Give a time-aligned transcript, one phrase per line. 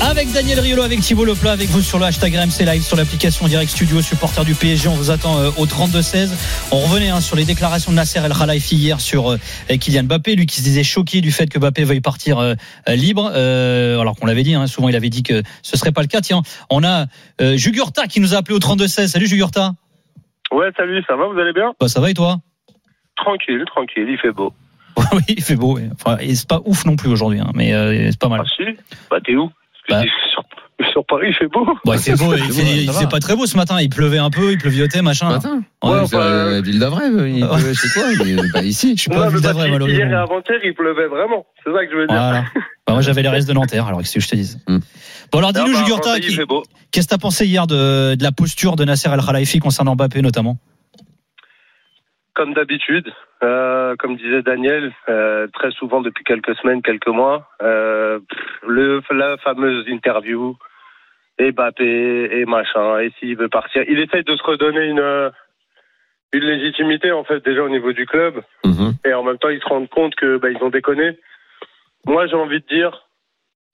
[0.00, 3.46] Avec Daniel Riolo, avec Thibault Leplat, avec vous sur le hashtag RMC Live, sur l'application
[3.48, 4.88] Direct Studio, supporter du PSG.
[4.88, 6.30] On vous attend euh, au 32-16.
[6.70, 10.36] On revenait hein, sur les déclarations de Nasser El Khalifi hier sur euh, Kylian Mbappé,
[10.36, 12.54] lui qui se disait choqué du fait que Mbappé veuille partir euh,
[12.86, 16.02] libre, euh, alors qu'on l'avait dit, hein, souvent il avait dit que ce serait pas
[16.02, 16.20] le cas.
[16.20, 17.06] Tiens, on a
[17.40, 19.08] euh, Jugurta qui nous a appelé au 32-16.
[19.08, 19.72] Salut Jugurta.
[20.52, 21.72] Ouais, salut, ça va, vous allez bien?
[21.80, 22.36] Bah, ça va et toi?
[23.16, 24.52] Tranquille, tranquille, il fait beau.
[25.12, 25.76] Oui, il fait beau.
[25.76, 25.88] ouais.
[25.94, 28.42] Enfin, et c'est pas ouf non plus aujourd'hui, hein, mais euh, c'est pas mal.
[28.44, 28.64] Ah si?
[29.10, 29.50] Bah t'es où?
[29.88, 30.02] Bah.
[30.32, 30.44] sur,
[30.92, 31.66] sur Paris, il fait beau.
[31.86, 33.80] Il fait beau, il, fait- il faisait pas très beau ce matin.
[33.80, 35.28] Il pleuvait un peu, il pleuviotait, machin.
[35.30, 35.62] Matin?
[35.82, 38.94] Ouais, Ouais, Ouais, enfin, euh, la ville d'Avray, il pleuvait chez toi, mais pas ici.
[38.96, 40.22] Je suis pas vu parce d'avril, que Hier et malheureusement.
[40.36, 41.46] avant-hier, il pleuvait vraiment.
[41.64, 42.16] C'est ça que je veux dire.
[42.16, 42.44] Voilà.
[42.86, 44.60] Bah, moi, j'avais les restes de Nanterre, alors qu'est-ce que je te dise?
[44.66, 44.78] Hmm.
[45.30, 48.76] Bon, alors Ah, dis-nous, bah, Jugurta, qu'est-ce que t'as pensé hier de, de la posture
[48.76, 50.56] de Nasser El Khalifi concernant Mbappé, notamment?
[52.38, 58.20] Comme d'habitude, euh, comme disait Daniel, euh, très souvent depuis quelques semaines, quelques mois, euh,
[58.64, 60.56] le, la fameuse interview,
[61.40, 63.82] et Mbappé, et machin, et s'il veut partir.
[63.88, 65.32] Il essaye de se redonner une,
[66.32, 68.40] une légitimité, en fait, déjà au niveau du club.
[68.64, 68.92] Mhm.
[69.04, 71.18] et en même temps ils se rendent compte que bah, ils ont déconné.
[72.06, 73.08] Moi j'ai envie de dire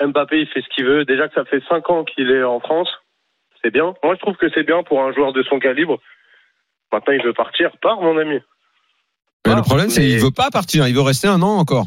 [0.03, 1.05] Mbappé il fait ce qu'il veut.
[1.05, 2.91] Déjà que ça fait cinq ans qu'il est en France,
[3.61, 3.95] c'est bien.
[4.03, 6.01] Moi je trouve que c'est bien pour un joueur de son calibre.
[6.93, 8.41] Maintenant il veut partir, part mon ami.
[9.47, 11.87] Mais le problème, c'est qu'il veut pas partir, il veut rester un an encore.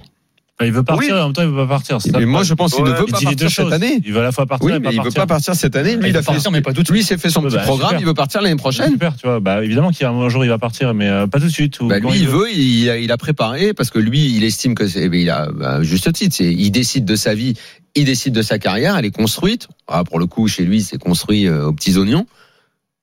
[0.59, 1.21] Il veut partir, Oui.
[1.21, 1.99] en même temps, il veut pas partir.
[2.17, 4.01] Mais moi, je pense qu'il Ouais, ne veut pas partir cette année.
[4.03, 5.21] Il veut à la fois partir Oui, et mais pas il veut partir.
[5.21, 5.95] pas partir cette année.
[5.95, 7.43] Lui, Il il veut a fait, partir, mais pas tout de lui, s'est fait son
[7.43, 8.01] petit bah, programme, super.
[8.01, 8.89] il veut partir l'année prochaine.
[8.93, 9.39] Super, tu vois.
[9.39, 11.51] Bah, évidemment qu'il y a un jour, il va partir, mais euh, pas tout de
[11.51, 11.79] suite.
[11.79, 14.73] ou Bah, lui, il veut, il a, il a préparé parce que lui, il estime
[14.73, 16.37] que c'est, eh ben, il a juste titre.
[16.41, 17.53] Il décide de sa vie,
[17.93, 19.67] il décide de sa carrière, elle est construite.
[19.87, 22.25] Ah, pour le coup, chez lui, c'est construit euh, aux petits oignons.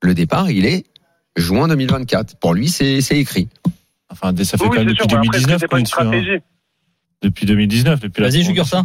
[0.02, 0.86] Le départ, il est
[1.36, 2.34] juin 2024.
[2.40, 3.46] Pour lui, c'est écrit.
[4.10, 5.70] Enfin, ça fait Oui, quand même depuis sûr, mais après, est-ce que 2019 c'est qu'on
[5.70, 5.94] pas est une dessus.
[5.98, 6.04] hein.
[6.04, 6.42] stratégie
[7.22, 8.28] Depuis 2019, depuis la.
[8.28, 8.82] Vas-y, Jugurta.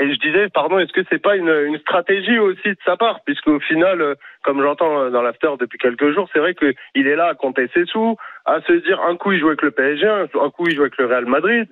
[0.00, 3.18] Et je disais, pardon, est-ce que c'est pas une, une stratégie aussi de sa part?
[3.26, 4.14] Puisqu'au final, euh,
[4.44, 7.68] comme j'entends euh, dans l'after depuis quelques jours, c'est vrai qu'il est là à compter
[7.74, 8.16] ses sous,
[8.46, 10.96] à se dire un coup il joue avec le PSG, un coup il joue avec
[10.98, 11.66] le Real Madrid.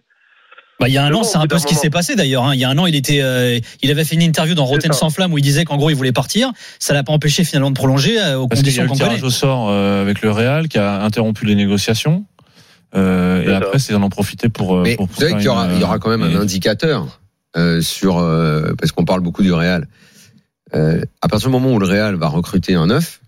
[0.80, 2.42] Bah, il y a un an, c'est au un peu ce qui s'est passé d'ailleurs.
[2.44, 2.50] hein.
[2.52, 4.92] Il y a un an, il était, euh, il avait fait une interview dans Rotten
[4.92, 4.98] ça.
[4.98, 6.50] sans flamme où il disait qu'en gros, il voulait partir.
[6.80, 8.84] Ça l'a pas empêché finalement de prolonger euh, aux Parce qu'il y a conditions eu
[8.84, 9.24] le qu'on tirage connaît.
[9.26, 12.26] au sort euh, avec le Real qui a interrompu les négociations.
[12.96, 13.56] Euh, et C'est ça.
[13.58, 14.76] après, c'est en en profiter pour.
[14.76, 16.22] euh, Mais pour vous savez faire qu'il y aura, une, il y aura quand même
[16.22, 17.20] un indicateur
[17.56, 19.86] euh, sur euh, parce qu'on parle beaucoup du Real.
[20.74, 23.20] Euh, à partir du moment où le Real va recruter un neuf,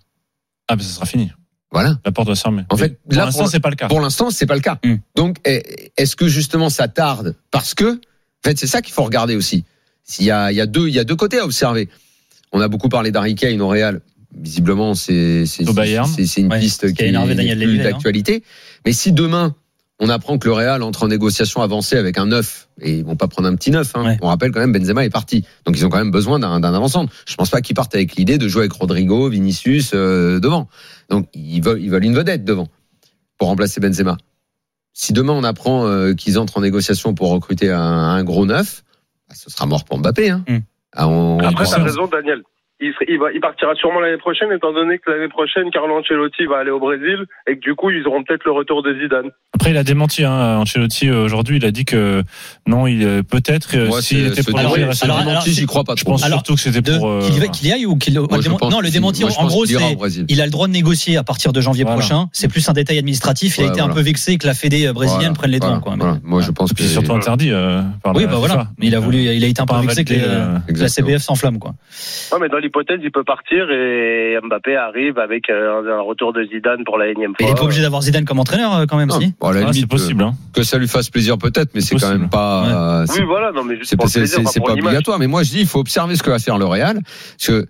[0.68, 1.30] Ah, mais ça sera fini.
[1.70, 1.98] voilà.
[2.04, 2.62] La porte va se fermer.
[2.70, 3.88] En fait, pour là, l'instant, c'est pas le cas.
[3.88, 4.78] Pour l'instant, c'est pas le cas.
[4.84, 4.96] Hmm.
[5.14, 7.36] Donc, est- est-ce que justement ça tarde?
[7.50, 7.98] Parce que, en
[8.44, 9.64] fait, c'est ça qu'il faut regarder aussi.
[10.02, 11.88] S'il y a, il y a deux, il y a deux côtés à observer.
[12.52, 14.00] On a beaucoup parlé d'Harry Kane au Real.
[14.37, 15.69] Visiblement, c'est une
[16.53, 17.93] Ouais, piste qui a qui énervé est Daniel plus d'ailleurs.
[17.93, 18.43] d'actualité.
[18.84, 19.55] Mais si demain
[20.00, 23.16] on apprend que le Real entre en négociation avancée avec un neuf et ils vont
[23.16, 23.91] pas prendre un petit neuf.
[23.97, 24.05] Hein.
[24.05, 24.16] Ouais.
[24.22, 27.12] On rappelle quand même Benzema est parti, donc ils ont quand même besoin d'un avant-centre.
[27.27, 30.69] Je pense pas qu'ils partent avec l'idée de jouer avec Rodrigo, Vinicius euh, devant.
[31.09, 32.69] Donc ils veulent ils veulent une vedette devant
[33.39, 34.16] pour remplacer Benzema.
[34.93, 38.84] Si demain on apprend euh, qu'ils entrent en négociation pour recruter un, un gros neuf,
[39.28, 40.31] bah, ce sera mort pour Mbappé.
[40.31, 40.45] Hein.
[40.49, 40.59] Mm.
[40.95, 42.43] Ah, on- Après, bon, t'as ça- raison, Daniel.
[42.81, 45.99] Il, serait- il, va, il partira sûrement l'année prochaine, étant donné que l'année prochaine, Carlo
[45.99, 48.94] Ancelotti va aller au Brésil et que du coup, ils auront peut-être le retour de
[48.94, 49.31] Zidane.
[49.53, 51.56] Après, il a démenti, hein, Ancelotti, euh, aujourd'hui.
[51.56, 52.22] Il a dit que
[52.69, 55.11] non, il, euh, peut-être, euh, Moi, s'il c'est- était démenti- il resterait.
[55.11, 57.09] alors- démenti, j'y crois pas je pense Alors, surtout que c'était pour.
[57.09, 57.21] euh,
[57.53, 58.49] qu'il, y aille ou qu'il non le moi, je
[59.39, 59.75] en gros c'est
[60.28, 61.98] il a le droit de négocier à partir de janvier Voilà.
[61.98, 64.54] prochain c'est plus un détail administratif il a Ouais, été un peu vexé que la
[64.54, 66.19] Fédé brésilienne Voilà, prenne les voilà, quoi mais- voilà.
[66.22, 69.01] Moi, je pense que puis surtout interdit euh, par oui bah voilà mais il a
[69.01, 70.89] voulu il a été un peu vexé que, la.
[70.89, 71.74] CBF s'enflamme quoi
[72.33, 76.44] Ouais, mais dans l'hypothèse, il peut partir et Mbappé arrive avec euh, un, retour de
[76.44, 77.47] Zidane pour la énième fois.
[77.47, 79.53] il est pas obligé d'avoir Zidane comme entraîneur euh, quand même Non, si bon, à
[79.53, 80.22] la ah, c'est possible.
[80.22, 80.34] Hein.
[80.36, 83.04] euh, que ça lui fasse plaisir peut-être, mais c'est quand même pas.
[83.09, 84.68] Oui, voilà, non, mais juste c'est pour pas, le c'est- plaisir, c'est- pas c'est pour
[84.68, 84.88] pas l'image.
[84.92, 85.18] obligatoire.
[85.18, 87.00] Mais moi, je dis, il faut observer ce que va faire le Real.
[87.03, 87.66] Parce que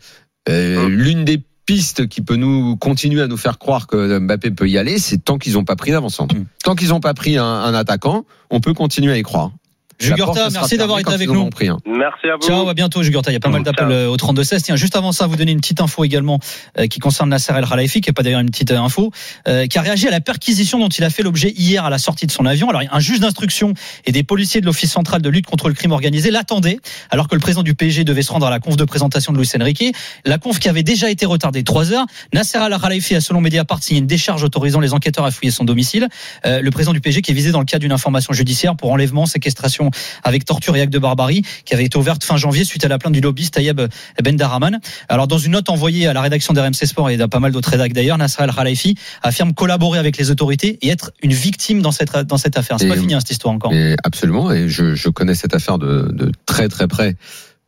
[0.48, 0.92] euh, Hum.
[0.92, 4.78] l'une des pistes qui peut nous continuer à nous faire croire que Mbappé peut y
[4.78, 6.26] aller, c'est tant qu'ils n'ont pas pris d'avancement.
[6.32, 6.46] Hum.
[6.64, 9.50] Tant qu'ils n'ont pas pris un, un attaquant, on peut continuer à y croire.
[10.00, 11.50] Jugurta, merci d'avoir été avec nous.
[11.50, 11.78] pris un.
[11.86, 12.46] Merci à vous.
[12.46, 13.30] Ciao, à bientôt, Jugurta.
[13.30, 14.62] Il y a pas mal d'appels euh, au 32-16.
[14.62, 16.38] Tiens, juste avant ça, vous donner une petite info également
[16.78, 19.10] euh, qui concerne Nasser El Khalifi, qui est pas d'ailleurs une petite euh, info,
[19.48, 21.98] euh, qui a réagi à la perquisition dont il a fait l'objet hier à la
[21.98, 22.68] sortie de son avion.
[22.68, 23.74] Alors, un juge d'instruction
[24.06, 26.78] et des policiers de l'Office central de lutte contre le crime organisé l'attendaient,
[27.10, 29.38] alors que le président du PSG devait se rendre à la conf de présentation de
[29.38, 29.94] Luis Enrique.
[30.24, 32.06] La conf qui avait déjà été retardée trois heures.
[32.32, 35.64] Nasser El Khalifi a, selon Mediapart, signé une décharge autorisant les enquêteurs à fouiller son
[35.64, 36.08] domicile.
[36.46, 38.92] Euh, le président du PSG qui est visé dans le cadre d'une information judiciaire pour
[38.92, 39.88] enlèvement, séquestration
[40.23, 42.99] avec torture et acte de barbarie, qui avait été ouverte fin janvier suite à la
[42.99, 43.81] plainte du lobbyiste Tayeb
[44.23, 44.79] Ben Daraman.
[45.08, 47.70] Alors, dans une note envoyée à la rédaction d'RMC Sport et à pas mal d'autres
[47.70, 51.93] rédacteurs d'ailleurs, Nasser El Khalifi affirme collaborer avec les autorités et être une victime dans
[51.93, 52.76] cette, dans cette affaire.
[52.79, 53.73] C'est pas fini, hein, cette histoire encore.
[53.73, 57.17] Et absolument, et je, je connais cette affaire de, de très très près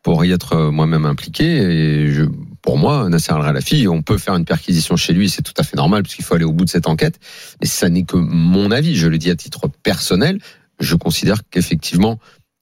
[0.02, 1.44] pour y être euh, moi-même impliqué.
[1.44, 2.24] Et je,
[2.62, 5.62] pour moi, Nasser Al Khelaïfi, on peut faire une perquisition chez lui, c'est tout à
[5.62, 7.18] fait normal puisqu'il faut aller au bout de cette enquête.
[7.60, 8.96] Mais ça n'est que mon avis.
[8.96, 10.38] Je le dis à titre personnel.
[10.80, 12.18] Je considère qu'effectivement,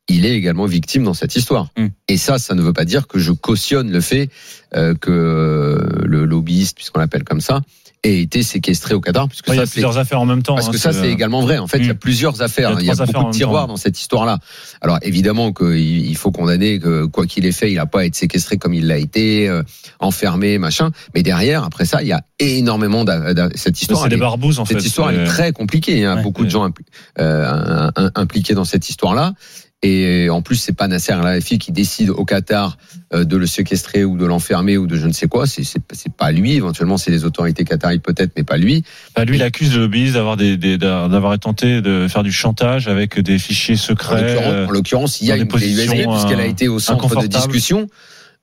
[0.09, 1.69] il est également victime dans cette histoire.
[1.76, 1.87] Mm.
[2.09, 4.31] Et ça, ça ne veut pas dire que je cautionne le fait
[4.75, 7.61] euh, que le lobbyiste, puisqu'on l'appelle comme ça,
[8.05, 10.43] ait été séquestré au Qatar, puisque Ouais, il y ça, a plusieurs affaires en même
[10.43, 10.55] temps.
[10.55, 11.59] parce hein, que ça, c'est également vrai.
[11.59, 11.99] En fait, il y a Mm.
[11.99, 12.71] plusieurs affaires.
[12.71, 13.73] Il y a Il y a, beaucoup de tiroirs temps.
[13.73, 14.39] dans cette histoire-là.
[14.81, 18.17] Alors, évidemment qu'il il faut condamner que, quoi qu'il ait fait, il n'a pas été
[18.19, 19.62] séquestré comme il l'a été, euh,
[20.00, 20.91] enfermé, machin.
[21.15, 24.03] Mais derrière, après ça, il y a énormément d'a- cette histoire.
[24.05, 24.75] C'est des barbouzes en fait.
[24.75, 26.05] cette histoire, elle est C'est- très compliquée.
[26.05, 26.17] Hein.
[26.19, 26.23] Ouais.
[26.23, 26.69] Beaucoup de gens
[27.19, 29.33] euh, impliqués dans cette histoire-là.
[29.83, 32.79] Et en plus, c'est pas Nasser Al-Khelaifi qui décide au Qatar
[33.15, 35.47] euh, de le séquestrer ou de l'enfermer ou de je ne sais quoi.
[35.47, 35.63] C'est
[36.17, 36.55] pas lui.
[36.55, 38.83] Éventuellement, c'est les autorités qatariennes peut-être, mais pas lui.
[39.15, 42.89] Bah, lui, il accuse le lobbyiste d'avoir des, des- d'avoir tenté de faire du chantage
[42.89, 44.21] avec des fichiers En secrets.
[44.35, 47.15] l'occurrence- euh, En l'occurrence, il y a une USB puisqu'elle a euh, été au centre
[47.23, 47.87] de discussion.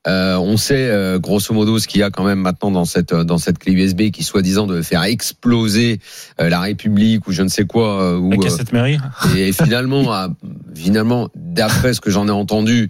[0.08, 3.12] Euh, on sait euh, grosso modo ce qu'il y a quand même maintenant dans cette
[3.16, 6.00] dans cette clé USB qui soi-disant devait faire exploser
[6.40, 9.00] euh, la République ou je ne sais quoi euh, ou la euh, cassette mairie.
[9.36, 10.04] et finalement
[10.76, 12.90] finalement d'après ce que j'en ai entendu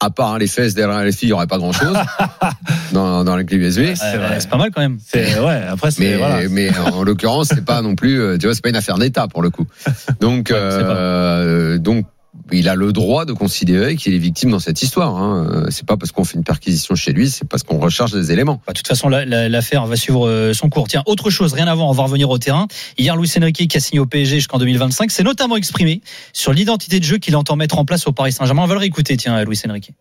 [0.00, 1.96] à part les fesses derrière les filles, il n'y aurait pas grand-chose
[2.92, 3.78] dans, dans la clé USB.
[3.80, 4.98] Ouais, c'est pas mal quand même.
[5.04, 5.62] C'est ouais.
[5.68, 6.48] Après, c'est Mais, voilà.
[6.48, 9.26] mais en l'occurrence, c'est pas non plus, euh, tu vois, c'est pas une affaire d'État
[9.26, 9.66] pour le coup.
[10.20, 12.06] Donc, Ouais, euh, donc,
[12.52, 15.16] il a le droit de considérer qu'il est victime dans cette histoire.
[15.16, 15.46] Hein.
[15.52, 18.32] Euh, C'est pas parce qu'on fait une perquisition chez lui, c'est parce qu'on recherche des
[18.32, 18.60] éléments.
[18.66, 20.88] Bah, de toute façon, la- la- l'affaire va suivre euh, son cours.
[20.88, 22.66] Tiens, autre chose, rien avant, on va revenir au terrain.
[22.98, 26.00] Hier, Luis Enrique, qui a signé au PSG jusqu'en 2025, s'est notamment exprimé
[26.32, 28.62] sur l'identité de jeu qu'il entend mettre en place au Paris Saint-Germain.
[28.62, 29.92] On va le réécouter, tiens, Luis Enrique.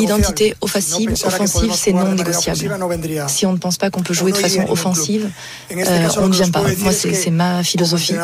[0.00, 2.56] L'identité offensive, offensive, c'est non négociable.
[3.28, 5.30] Si on ne pense pas qu'on peut jouer de façon offensive,
[5.70, 6.62] euh, on ne vient pas.
[6.62, 8.14] Moi, c'est ma philosophie.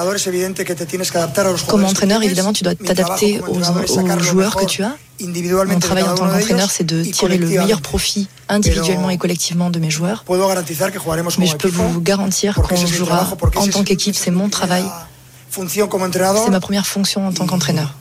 [1.69, 4.97] Comme entraîneur, évidemment, tu dois t'adapter aux, aux joueurs que tu as.
[5.21, 9.79] Mon travail en tant qu'entraîneur, c'est de tirer le meilleur profit individuellement et collectivement de
[9.79, 10.25] mes joueurs.
[11.39, 14.85] Mais je peux vous garantir qu'on jouera en tant qu'équipe, c'est mon travail,
[16.45, 17.95] c'est ma première fonction en tant qu'entraîneur.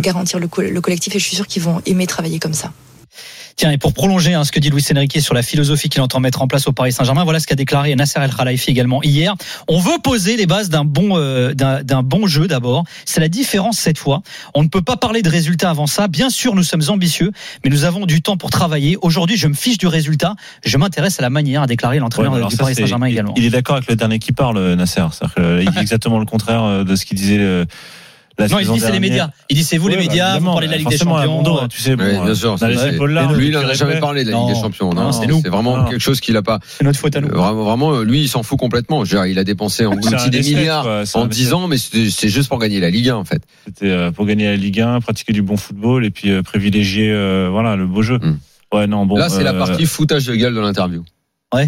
[0.00, 2.72] Garantir le, co- le collectif et je suis sûr qu'ils vont aimer travailler comme ça.
[3.56, 6.20] Tiens, et pour prolonger hein, ce que dit Luis Enrique sur la philosophie qu'il entend
[6.20, 9.34] mettre en place au Paris Saint-Germain, voilà ce qu'a déclaré Nasser El Khalifi également hier.
[9.68, 12.84] On veut poser les bases d'un bon euh, d'un bon jeu d'abord.
[13.04, 14.22] C'est la différence cette fois.
[14.54, 16.06] On ne peut pas parler de résultats avant ça.
[16.08, 17.32] Bien sûr, nous sommes ambitieux,
[17.64, 18.96] mais nous avons du temps pour travailler.
[19.02, 20.36] Aujourd'hui, je me fiche du résultat.
[20.64, 23.12] Je m'intéresse à la manière, a déclaré Ouais, l'entraîneur alors du ça, Paris Saint-Germain il-
[23.12, 23.34] également.
[23.36, 25.02] Il est d'accord avec le dernier qui parle, Nasser.
[25.12, 27.66] C'est-à-dire que, il dit exactement le contraire euh, de ce qu'il disait.
[28.40, 29.30] Euh, la non, il dit c'est les médias.
[29.48, 31.32] Il dit c'est vous les bah, médias, vous parlez de la Ligue des Champions.
[31.36, 32.68] mon dos, tu sais, bon, euh, bien sûr, a
[33.34, 34.46] lui, il tu n'a jamais parlé de la Non.
[34.46, 34.90] Ligue des Champions.
[34.92, 35.40] Non, Non, c'est c'est nous.
[35.42, 35.84] c'est vraiment Non.
[35.84, 36.58] quelque chose qu'il a pas.
[36.78, 37.28] C'est notre faute à nous.
[37.28, 39.04] Euh, Vraiment, vraiment, euh, lui, il s'en fout complètement.
[39.04, 41.52] Il a dépensé en des milliards en un 10 déchet.
[41.52, 43.42] ans, mais c'est juste pour gagner la Ligue 1, en fait.
[43.66, 47.10] C'était euh, pour gagner la Ligue 1, pratiquer du bon football et puis euh, privilégier
[47.10, 48.18] euh, voilà le beau jeu.
[48.18, 48.38] Hmm.
[48.72, 49.16] Ouais, non, bon.
[49.16, 51.02] Là, c'est la euh, partie foutage de gueule de l'interview.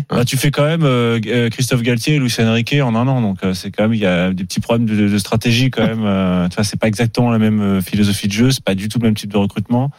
[0.08, 3.20] Bah, tu fais quand même euh, euh, Christophe Galtier et Luis Enrique en un an,
[3.20, 5.84] donc euh, c'est quand même il y a des petits problèmes de, de stratégie quand
[5.84, 6.04] même.
[6.04, 8.88] Euh, tu vois, c'est pas exactement la même euh, philosophie de jeu, c'est pas du
[8.88, 9.90] tout le même type de recrutement.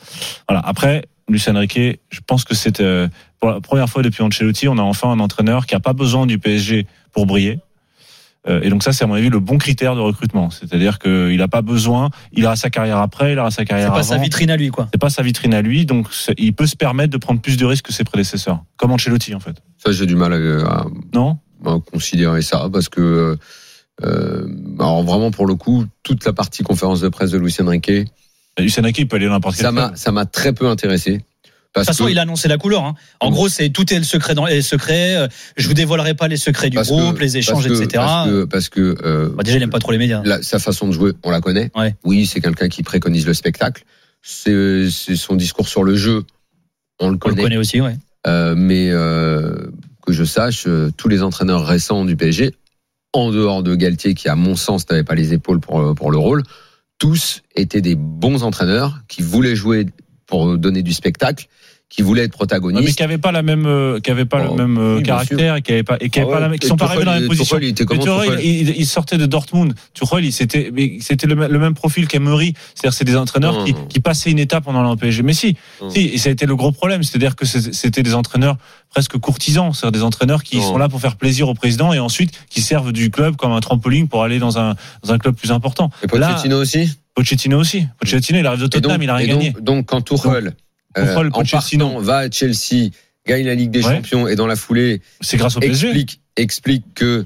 [0.47, 0.61] Voilà.
[0.65, 3.09] Après, Luis Enrique, je pense que c'est euh,
[3.39, 6.25] pour la première fois depuis Ancelotti, on a enfin un entraîneur qui a pas besoin
[6.25, 7.59] du PSG pour briller.
[8.47, 10.49] Euh, Et donc ça, c'est à mon avis le bon critère de recrutement.
[10.49, 13.89] C'est-à-dire qu'il n'a pas besoin, il aura sa carrière après, il aura sa C'est carrière
[13.93, 14.03] pas avant.
[14.07, 14.87] sa vitrine à lui, quoi.
[14.93, 17.55] C'est pas sa vitrine à lui, donc c'est- il peut se permettre de prendre plus
[17.57, 19.55] de risques que ses prédécesseurs, comme Ancelotti en fait.
[19.77, 21.37] Ça, j'ai du mal à, à- Non?
[21.65, 23.37] à considérer ça parce que,
[24.03, 24.47] euh,
[24.79, 27.91] alors vraiment pour le coup, toute la partie conférence de presse de Luis Enrique,
[28.59, 29.95] Luis Enrique, il peut aller n'importe quel ça m'a, club.
[29.95, 31.21] ça m'a très peu intéressé.
[31.75, 32.83] De toute façon, que, il a annoncé la couleur.
[32.85, 32.93] hein.
[33.19, 35.15] En gros, c'est tout est le secret dans les secrets.
[35.15, 35.27] euh,
[35.57, 38.03] Je vous dévoilerai pas les secrets du parce groupe, que- les échanges, parce etc.
[38.05, 40.21] Parce que, parce que, euh, Bah, déjà, il aime pas trop les médias.
[40.23, 41.71] la- sa façon de jouer, on la connaît.
[41.75, 41.95] Ouais.
[42.03, 43.83] Oui, c'est quelqu'un qui préconise le spectacle.
[44.21, 46.23] C'est, son discours sur le jeu,
[46.99, 47.41] on le On le connaît.
[47.41, 47.95] connaît aussi, ouais.
[48.27, 49.55] Euh, mais euh,
[50.05, 52.53] que je sache, tous les entraîneurs récents du PSG
[53.13, 56.17] en dehors de Galtier, qui à mon sens n'avait pas les épaules pour, pour le
[56.19, 56.43] rôle,
[56.99, 59.87] tous étaient des bons entraîneurs qui voulaient jouer
[60.25, 61.47] pour donner du spectacle
[61.95, 62.83] qui voulaient être protagonistes.
[62.83, 65.57] mais qui n'avaient pas la même, euh, qui pas Oh, le même euh, oui, caractère,
[65.57, 67.19] et qui avaient pas, et qui Ah pas la qui sont pas arrivés dans la
[67.19, 67.55] même position.
[67.55, 69.75] Tuchel, il était comment, Tuchel, Tuchel il, il sortait de Dortmund.
[69.93, 70.71] Tuchel, c'était,
[71.01, 72.55] c'était le, le même profil qu'Emery.
[72.73, 75.21] C'est-à-dire, c'est des entraîneurs qui, qui passaient une étape pendant l'an PSG.
[75.21, 75.55] Mais si,
[75.89, 77.03] si, et ça a été le gros problème.
[77.03, 78.57] C'est-à-dire que c'était des entraîneurs
[78.89, 79.71] presque courtisans.
[79.73, 82.91] C'est-à-dire des entraîneurs qui sont là pour faire plaisir au président et ensuite qui servent
[82.91, 84.73] du club comme un trampoline pour aller dans un,
[85.03, 85.91] dans un club plus important.
[86.11, 86.89] Et Là, Pochettino aussi?
[87.13, 87.85] Pochettino aussi.
[87.99, 89.53] Pochettino, il arrive de Tottenham, il a rien gagné.
[89.61, 90.55] Donc, quand Tuchel,
[90.97, 92.89] euh, en partant, va à Chelsea,
[93.27, 93.95] gagne la Ligue des Ouais.
[93.95, 95.87] Champions et dans la foulée C'est grâce au PSG.
[95.89, 97.25] explique, explique que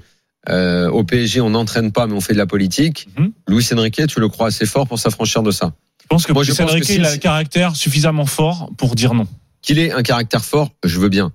[0.49, 3.07] euh, au PSG on n'entraîne pas mais on fait de la politique.
[3.17, 3.31] Mhm.
[3.47, 5.73] Luis Enrique, tu le crois assez fort pour s'affranchir de ça?
[6.01, 8.25] Je pense que Moi, je Luis pense que Enrique, si- il a le caractère suffisamment
[8.25, 9.27] fort pour dire non.
[9.61, 11.33] Qu'il ait un caractère fort, je veux bien.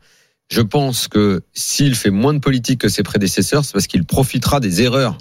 [0.51, 4.61] Je pense que s'il fait moins de politique que ses prédécesseurs, c'est parce qu'il profitera
[4.61, 5.19] des erreurs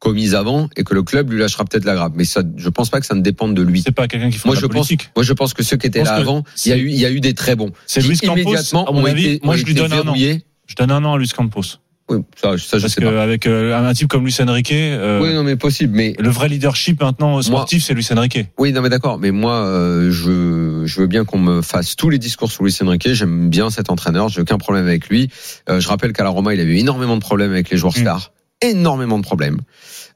[0.00, 2.14] commises avant et que le club lui lâchera peut-être la grappe.
[2.16, 3.82] Mais ça, je pense pas que ça ne dépende de lui.
[3.82, 5.10] C'est pas quelqu'un qui fait Moi, je la pense, politique.
[5.14, 6.98] moi, je pense que ceux qui étaient là que avant, il y a eu, il
[6.98, 7.70] y a eu des très bons.
[7.86, 10.14] C'est Luis Campos, immédiatement à mon avis, été, moi je lui donne un an.
[10.16, 11.62] Je donne un an à Luis Campos.
[12.08, 13.12] Oui, ça, ça je Parce sais pas.
[13.12, 15.94] qu'avec un type comme Luis Enrique, euh, Oui, non, mais possible.
[15.94, 18.46] Mais le vrai leadership maintenant sportif, c'est Luis Enrique.
[18.58, 19.18] Oui, non, mais d'accord.
[19.20, 22.76] Mais moi, euh, je, je veux bien qu'on me fasse tous les discours sur Luis
[22.82, 23.12] Enrique.
[23.12, 24.28] J'aime bien cet entraîneur.
[24.28, 25.28] J'ai aucun problème avec lui.
[25.68, 27.92] Euh, je rappelle qu'à la Roma, il avait eu énormément de problèmes avec les joueurs
[27.96, 28.00] Mm.
[28.00, 28.32] stars.
[28.62, 29.60] Énormément de problèmes.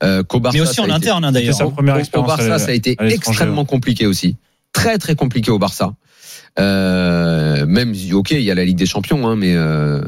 [0.03, 1.55] Euh, qu'au Barça, Mais aussi en interne, hein, d'ailleurs.
[1.55, 2.23] sa première au, au.
[2.23, 4.37] Barça, ça a été extrêmement compliqué aussi.
[4.73, 5.95] Très, très compliqué au Barça.
[6.59, 10.01] Euh, même, ok, il y a la Ligue des Champions, hein, mais euh,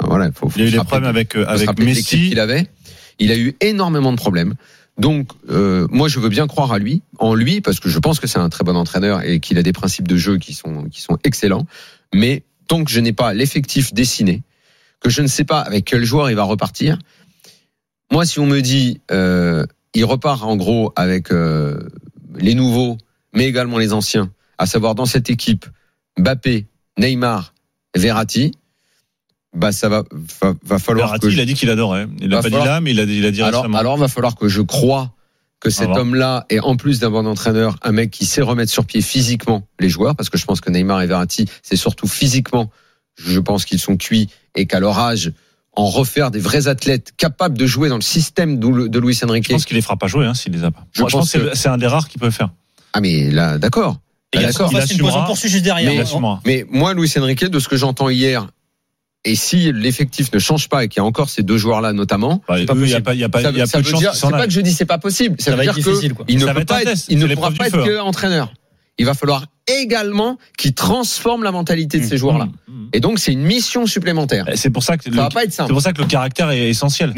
[0.00, 2.04] voilà, faut, faut Il y a eu des problèmes avec, euh, avec Messi.
[2.04, 2.66] qu'il avait.
[3.18, 4.54] Il a eu énormément de problèmes.
[4.98, 8.20] Donc, euh, moi, je veux bien croire à lui, en lui, parce que je pense
[8.20, 10.84] que c'est un très bon entraîneur et qu'il a des principes de jeu qui sont
[10.84, 11.66] qui sont excellents.
[12.12, 14.42] Mais tant que je n'ai pas l'effectif dessiné,
[15.04, 16.98] que je ne sais pas avec quel joueur il va repartir,
[18.10, 21.78] moi, si on me dit, euh, il repart en gros avec euh,
[22.36, 22.96] les nouveaux,
[23.34, 25.66] mais également les anciens, à savoir dans cette équipe
[26.18, 26.66] Mbappé,
[26.98, 27.54] Neymar,
[27.94, 28.52] Verratti,
[29.54, 30.04] bah ça va
[30.40, 32.08] va, va falloir Verratti, que il a dit qu'il adorait.
[32.20, 33.78] Il Va pas dit là, mais il a, il a dit alors, récemment.
[33.78, 35.12] alors, va falloir que je croie
[35.60, 38.84] que cet homme-là est en plus d'un bon entraîneur, un mec qui sait remettre sur
[38.84, 42.70] pied physiquement les joueurs, parce que je pense que Neymar et Verratti, c'est surtout physiquement,
[43.16, 45.32] je pense qu'ils sont cuits et qu'à leur âge,
[45.76, 49.46] en refaire des vrais athlètes capables de jouer dans le système de Luis Enrique.
[49.48, 50.86] Je pense qu'il les fera pas jouer, hein, s'il les a pas.
[50.92, 52.50] Je Moi, je pense que c'est- un des rares qui peut le faire.
[52.92, 53.98] Ah mais là, d'accord.
[54.32, 54.70] Et il D'accord.
[54.70, 55.26] une assumera.
[55.34, 55.92] juste derrière.
[55.92, 56.40] Il On- assumera.
[56.46, 58.46] Mais moi, Luis Enrique, de ce que j'entends hier,
[59.24, 62.42] et si l'effectif ne change pas et qu'il y a encore ces deux joueurs-là notamment,
[62.48, 63.02] Bah, c'est pas il y a possible.
[63.02, 65.36] pas, y a ça, de c'est pas que je dis c'est pas possible.
[65.40, 66.24] Ça, Ça veut dire être difficile, quoi.
[66.24, 68.52] que il ne pas être, il ne pourra pas être que entraîneur.
[68.98, 72.46] Il va falloir également qu'il transforme la mentalité de ces joueurs-là.
[72.68, 72.72] Mmh.
[72.92, 74.46] Et donc c'est une mission supplémentaire.
[74.54, 75.72] C'est pour ça que Ça le- va pas être c'est simple.
[75.72, 77.12] pour ça que le caractère est essentiel.